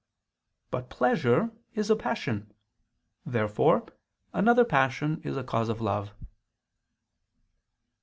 But 0.71 0.89
pleasure 0.89 1.51
is 1.75 1.91
a 1.91 1.95
passion. 1.95 2.51
Therefore 3.23 3.85
another 4.33 4.65
passion 4.65 5.21
is 5.23 5.37
a 5.37 5.43
cause 5.43 5.69
of 5.69 5.79
love. 5.79 6.11